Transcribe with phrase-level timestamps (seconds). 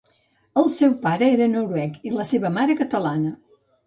[0.59, 3.35] El seu pare era noruec i la seva mare catalana.